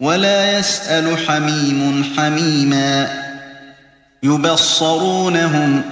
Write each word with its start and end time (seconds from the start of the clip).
ولا 0.00 0.58
يسأل 0.58 1.18
حميم 1.18 2.04
حميما. 2.16 3.24
يبصرونهم. 4.22 5.82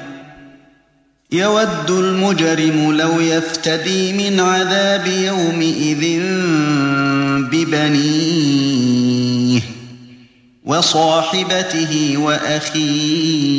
يود 1.32 1.90
المجرم 1.90 2.92
لو 2.92 3.20
يفتدي 3.20 4.12
من 4.12 4.40
عذاب 4.40 5.06
يومئذ 5.06 6.20
ببنيه 7.50 8.76
وصاحبته 10.64 12.14
وأخيه 12.18 13.56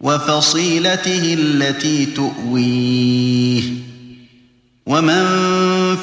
وفصيلته 0.00 1.36
التي 1.38 2.06
تؤويه. 2.06 3.62
ومن 4.86 5.26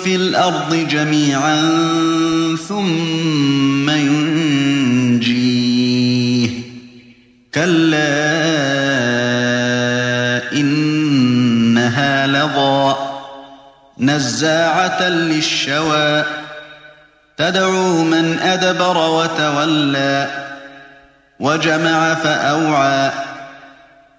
في 0.03 0.15
الأرض 0.15 0.75
جميعا 0.75 1.61
ثم 2.67 3.89
ينجيه 3.89 5.49
كلا 7.53 8.39
إنها 10.53 12.27
لظى 12.27 12.95
نزاعة 13.97 15.09
للشوى 15.09 16.23
تدعو 17.37 18.03
من 18.03 18.39
أدبر 18.39 18.97
وتولى 18.97 20.27
وجمع 21.39 22.13
فأوعى 22.13 23.11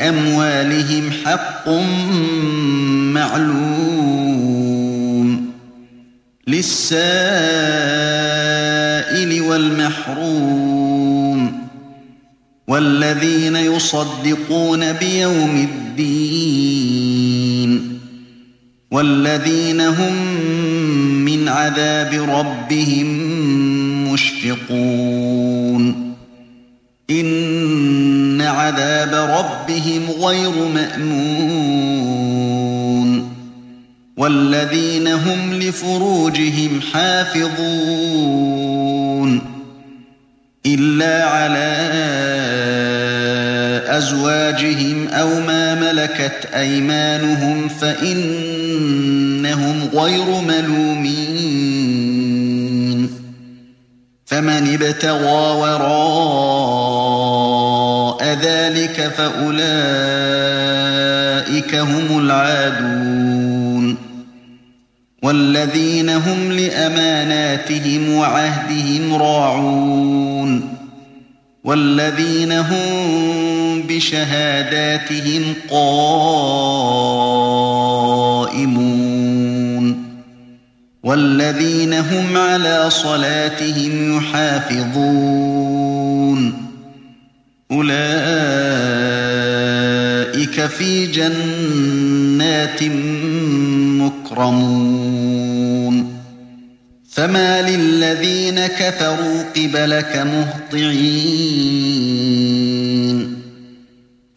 أموالهم 0.00 1.10
حق 1.24 1.68
معلوم 3.14 4.28
للسائل 6.48 6.88
والمحروم 9.42 10.88
والذين 12.68 13.56
يصدقون 13.56 14.92
بيوم 14.92 15.68
الدين 15.70 17.18
والذين 18.90 19.80
هم 19.80 20.14
من 21.24 21.48
عذاب 21.48 22.12
ربهم 22.30 23.06
مشفقون 24.12 26.14
إن 27.10 27.26
عذاب 28.68 29.14
ربهم 29.14 30.10
غير 30.10 30.50
مأمون 30.74 32.08
والذين 34.16 35.08
هم 35.08 35.52
لفروجهم 35.52 36.80
حافظون 36.92 38.18
إلا 40.66 41.24
على 41.24 41.88
أزواجهم 43.86 45.08
أو 45.08 45.40
ما 45.40 45.74
ملكت 45.74 46.48
أيمانهم 46.54 47.68
فإنهم 47.68 48.78
غير 49.94 50.40
ملومين 50.40 51.78
فمن 54.26 54.74
ابتغى 54.74 55.60
وراء 58.18 58.34
ذلك 58.42 59.12
فأولئك 59.16 59.54
هم 61.74 62.18
العادون 62.18 63.96
والذين 65.22 66.10
هم 66.10 66.52
لأماناتهم 66.52 68.14
وعهدهم 68.14 69.14
راعون 69.14 70.78
والذين 71.64 72.52
هم 72.52 73.82
بشهاداتهم 73.88 75.54
قائمون 75.70 75.98
والذين 81.02 81.92
هم 81.92 82.36
على 82.36 82.90
صلاتهم 82.90 84.16
يحافظون 84.16 85.67
أولئك 87.70 87.88
في 90.66 91.06
جنات 91.06 92.82
مكرمون. 94.02 94.98
فما 97.10 97.70
للذين 97.70 98.66
كفروا 98.66 99.42
قبلك 99.56 100.16
مهطعين. 100.16 100.98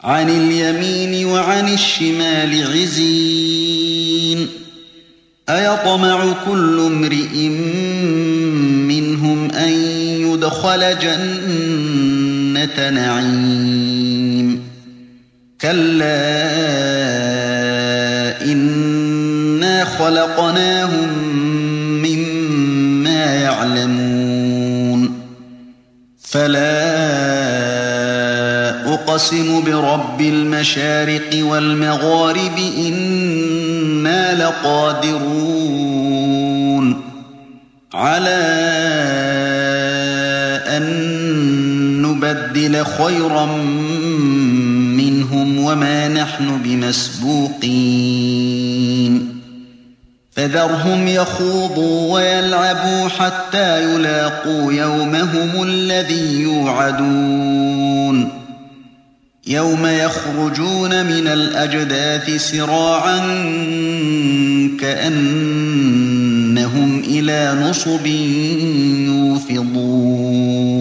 عن 0.00 0.28
اليمين 0.28 1.26
وعن 1.26 1.74
الشمال 1.74 2.72
عزين. 2.72 4.48
أيطمع 5.48 6.32
كل 6.46 6.80
امرئ 6.80 7.48
منهم 8.88 9.50
أن 9.50 9.72
يدخل 10.20 10.98
جنة 10.98 11.71
نعيم. 12.80 14.62
كلا 15.60 16.52
إنا 18.44 19.84
خلقناهم 19.84 21.08
مما 22.02 23.24
يعلمون. 23.34 25.20
فلا 26.22 26.92
أقسم 28.94 29.64
برب 29.64 30.20
المشارق 30.20 31.30
والمغارب 31.44 32.58
إنا 32.88 34.42
لقادرون. 34.42 35.62
على 37.94 38.51
نبدل 42.32 42.84
خيرا 42.84 43.46
منهم 44.96 45.58
وما 45.58 46.08
نحن 46.08 46.58
بمسبوقين. 46.64 47.72
فذرهم 50.32 51.08
يخوضوا 51.08 52.14
ويلعبوا 52.14 53.08
حتى 53.08 53.94
يلاقوا 53.94 54.72
يومهم 54.72 55.62
الذي 55.62 56.40
يوعدون. 56.40 58.28
يوم 59.46 59.86
يخرجون 59.86 61.06
من 61.06 61.26
الأجداث 61.26 62.50
سراعا 62.50 63.18
كأنهم 64.80 65.82
إلى 66.98 67.68
نصب 67.68 68.06
يوفضون. 69.06 70.71